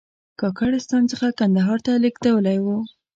[0.39, 2.65] کاکړستان څخه کندهار ته لېږدېدلی و.